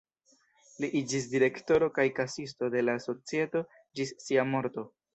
Li 0.85 0.89
iĝis 0.99 1.27
direktoro 1.33 1.91
kaj 1.99 2.07
kasisto 2.21 2.73
de 2.79 2.85
la 2.89 2.99
societo 3.07 3.65
ĝis 4.01 4.19
sia 4.27 4.53
morto. 4.57 4.93